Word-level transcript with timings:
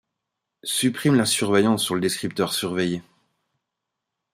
Supprime 0.63 1.13
la 1.13 1.27
surveillance 1.27 1.83
sur 1.83 1.93
le 1.93 2.01
descripteur 2.01 2.55
surveillé. 2.55 3.03